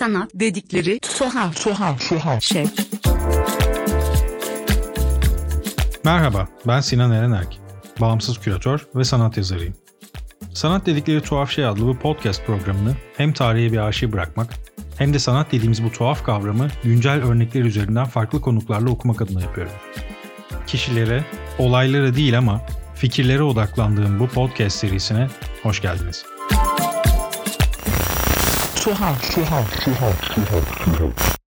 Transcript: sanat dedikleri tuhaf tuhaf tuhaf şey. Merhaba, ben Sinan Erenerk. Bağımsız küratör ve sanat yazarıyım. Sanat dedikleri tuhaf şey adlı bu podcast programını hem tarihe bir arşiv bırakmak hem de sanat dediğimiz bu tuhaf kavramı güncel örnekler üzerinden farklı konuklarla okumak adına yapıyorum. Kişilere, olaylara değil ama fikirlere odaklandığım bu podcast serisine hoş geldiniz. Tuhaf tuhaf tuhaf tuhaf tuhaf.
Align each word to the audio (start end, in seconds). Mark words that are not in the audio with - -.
sanat 0.00 0.30
dedikleri 0.34 1.00
tuhaf 1.00 1.64
tuhaf 1.64 2.08
tuhaf 2.08 2.42
şey. 2.42 2.64
Merhaba, 6.04 6.48
ben 6.66 6.80
Sinan 6.80 7.12
Erenerk. 7.12 7.48
Bağımsız 8.00 8.40
küratör 8.40 8.86
ve 8.94 9.04
sanat 9.04 9.36
yazarıyım. 9.36 9.74
Sanat 10.54 10.86
dedikleri 10.86 11.20
tuhaf 11.20 11.50
şey 11.50 11.66
adlı 11.66 11.86
bu 11.86 11.98
podcast 11.98 12.46
programını 12.46 12.96
hem 13.16 13.32
tarihe 13.32 13.72
bir 13.72 13.78
arşiv 13.78 14.12
bırakmak 14.12 14.54
hem 14.98 15.14
de 15.14 15.18
sanat 15.18 15.52
dediğimiz 15.52 15.84
bu 15.84 15.92
tuhaf 15.92 16.24
kavramı 16.24 16.68
güncel 16.84 17.24
örnekler 17.24 17.60
üzerinden 17.60 18.06
farklı 18.06 18.40
konuklarla 18.40 18.90
okumak 18.90 19.22
adına 19.22 19.40
yapıyorum. 19.40 19.72
Kişilere, 20.66 21.24
olaylara 21.58 22.14
değil 22.14 22.38
ama 22.38 22.60
fikirlere 22.94 23.42
odaklandığım 23.42 24.20
bu 24.20 24.28
podcast 24.28 24.76
serisine 24.76 25.28
hoş 25.62 25.82
geldiniz. 25.82 26.24
Tuhaf 28.80 29.20
tuhaf 29.34 29.68
tuhaf 29.84 30.18
tuhaf 30.32 30.66
tuhaf. 30.96 31.39